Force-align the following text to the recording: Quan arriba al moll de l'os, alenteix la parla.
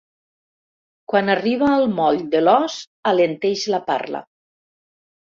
Quan 1.11 1.27
arriba 1.33 1.67
al 1.73 1.83
moll 1.99 2.17
de 2.35 2.41
l'os, 2.47 2.77
alenteix 3.11 3.67
la 3.75 3.81
parla. 3.91 4.23